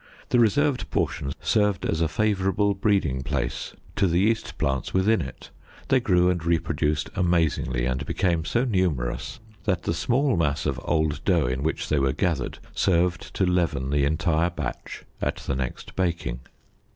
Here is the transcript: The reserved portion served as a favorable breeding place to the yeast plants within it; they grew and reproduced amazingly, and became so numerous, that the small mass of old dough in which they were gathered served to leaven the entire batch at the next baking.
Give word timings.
The 0.29 0.39
reserved 0.39 0.89
portion 0.89 1.31
served 1.41 1.85
as 1.85 2.01
a 2.01 2.07
favorable 2.07 2.73
breeding 2.73 3.21
place 3.21 3.75
to 3.97 4.07
the 4.07 4.17
yeast 4.17 4.57
plants 4.57 4.95
within 4.95 5.21
it; 5.21 5.51
they 5.89 5.99
grew 5.99 6.27
and 6.31 6.43
reproduced 6.43 7.11
amazingly, 7.13 7.85
and 7.85 8.03
became 8.07 8.43
so 8.43 8.65
numerous, 8.65 9.39
that 9.65 9.83
the 9.83 9.93
small 9.93 10.37
mass 10.37 10.65
of 10.65 10.81
old 10.85 11.23
dough 11.23 11.45
in 11.45 11.61
which 11.61 11.87
they 11.87 11.99
were 11.99 12.13
gathered 12.13 12.57
served 12.73 13.31
to 13.35 13.45
leaven 13.45 13.91
the 13.91 14.03
entire 14.05 14.49
batch 14.49 15.05
at 15.21 15.35
the 15.35 15.55
next 15.55 15.95
baking. 15.95 16.39